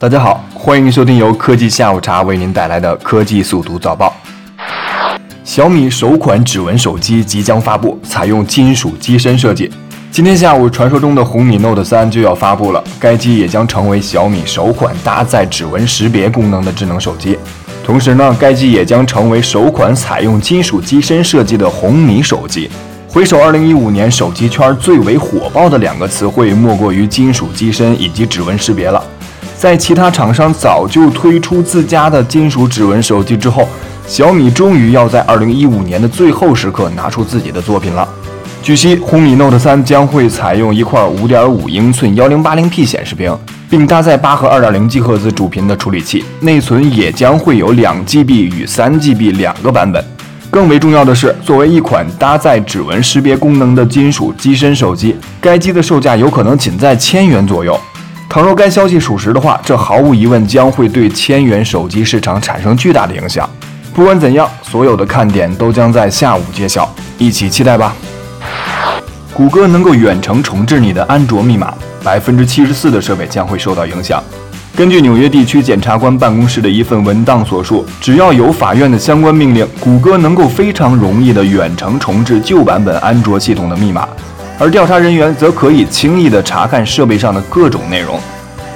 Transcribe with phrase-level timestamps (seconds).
[0.00, 4.16] 大家好，欢迎收听由科技下午茶为您带来的科技速读早报。
[5.44, 9.70] 小米首款指纹手机即将发布，采用金属机身设计。
[10.10, 17.38] 今天下午，传说中的红米 Note 3就要发布了，该机也将成为小米首款搭载指纹识别功能的智能手机。
[17.84, 22.70] 同时呢，该机也将成为首款采用金属机身设计的红米手机。
[23.06, 29.04] 回首2015年，手机圈最为火爆的两个词汇，莫过于金属机身以及指纹识别了。
[29.60, 33.68] 在其他厂商早就推出自家的金属指纹手机之后，
[34.06, 38.08] 小米终于要在2015年的最后时刻拿出自己的作品了。
[38.62, 43.36] 据悉，红米 Note 3将会采用一块5.5英寸 1080P 显示屏，
[43.68, 50.02] 并搭载8核 2.0G 赫兹主频的处理器，内存也将会有 2GB 与 3GB 两个版本。
[50.48, 57.78] 更为重要的是，作为一款搭载指纹识别功能的金属机身手机，该机的售价有可能仅在千元左右。
[58.32, 63.50] 倘若该消息属实的话，这毫无疑问将会对千元手机市场产生巨大的影响。
[63.92, 67.92] 不管怎样，所有的看点都将在下午揭晓，一起期待吧。
[69.34, 74.22] 谷歌能够远程重置你的安卓密码，百分之七十四的设备将会受到影响。
[74.76, 84.08] 根据纽约地区检察官办公室的一份文档所述，只要有法院的相关命令，谷歌能够非常容易地远程重置旧版本安卓系统的密码。
[84.62, 88.20] 而调查人员则可以轻易地查看设备上的各种内容。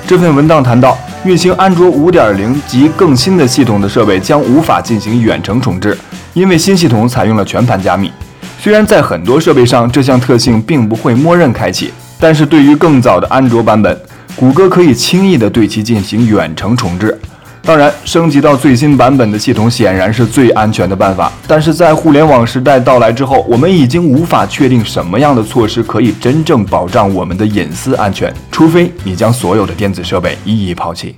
[0.06, 5.96] 这份文档谈到，运行安卓5.0及更新的系统的设备将无法进行远程重置，
[6.32, 8.10] 因为新系统采用了全盘加密。
[8.58, 13.94] 虽然在很多设备上这项特性并不会默认开启，但是对于更早的安卓版本，
[14.34, 17.20] 谷歌可以轻易地对其进行远程重置。
[17.66, 21.32] 当然，升级到最新版本的系统显然是最安全的办法。
[21.48, 31.16] 但是在互联网时代到来之后，我们已经无法确定什么样的措施可以真正保障我们的隐私安全，除非你将所有的电子设备一一抛弃。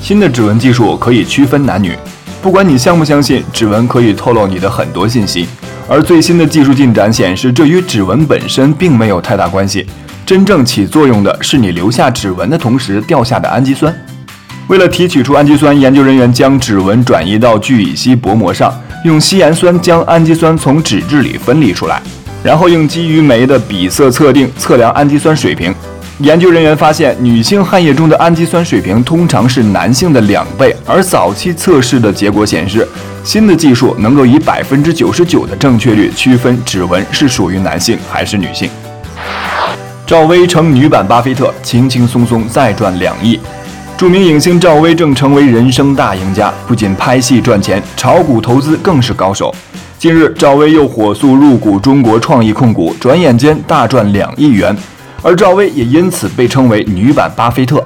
[0.00, 1.98] 新的指纹技术可以区分男女，
[2.40, 5.48] 不管你相不相信，指纹可以透露你的很多信息。
[5.88, 9.84] 而最新的技术进展显示，这与指纹本身并没有太大关系，
[10.24, 13.92] 真正起作用的是你留下指纹的同时掉下的氨基酸。
[14.68, 18.72] 为了提取出氨基酸，研究人员将指纹转移到聚乙烯薄膜上，
[19.04, 22.02] 用稀盐酸将氨基酸从脂质里分离出来，
[22.42, 25.72] 然后用基于酶的比色测定测量氨基酸水平。
[26.18, 32.88] 研究人员发现，女性汗液中的氨基酸水平通常是男性的两倍，而早期测试的结果显示，
[33.22, 38.68] 新的技术能够以百分之九十九的正确率区分指纹是属于男性还是女性。
[40.04, 43.38] 赵薇成女版巴菲特，轻轻松松再赚两亿。
[43.96, 49.54] 著名影星赵薇正成为人生大赢家，不仅拍戏赚钱，炒股投资更是高手。
[49.98, 54.76] 近日，赵薇又火速入股中国创意控股，转眼间大赚两亿元，
[55.22, 57.82] 而赵薇也因此被称为“女版巴菲特”。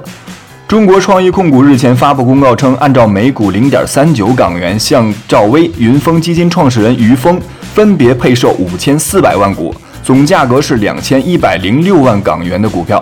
[0.67, 7.39] 中国创意控股日前发布公告称，按照每股零点三九港元向赵薇、云峰基金创始人于峰
[7.73, 9.73] 分别配售五千四百万股，
[10.03, 13.01] 总价格是两千一百零六万港元的股票。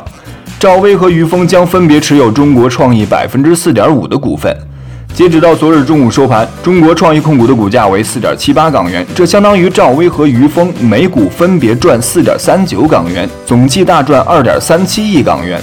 [0.59, 4.53] 赵薇和于峰将分别持有中国创意百分之四点五的股份。
[5.14, 15.62] 截止到昨日中午收盘，中国创意控股的股价为四点七八港元，这相当于赵薇和于峰每股分别赚四点三九港元，总计大赚二点三七亿港元。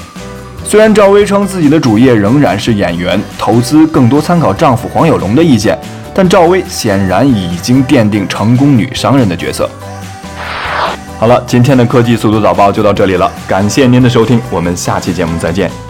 [0.65, 5.79] 虽然赵薇称自己的主业仍然是演员，投资更多参考丈夫黄有龙的意见，
[6.15, 9.69] 但赵薇显然已经奠定成功女商人的角色。
[11.19, 15.86] 好了，今天的科技速度早报就到这里了，感谢您的收听，我们下期节目再见。